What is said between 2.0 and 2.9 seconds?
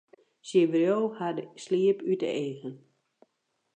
út de eagen.